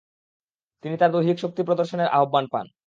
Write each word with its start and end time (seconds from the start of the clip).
তিনি 0.83 0.95
তার 0.97 1.13
দৈহিক 1.15 1.37
শক্তি 1.39 1.61
প্রদর্শনের 1.67 2.13
আহ্বান 2.17 2.45
পান। 2.53 2.65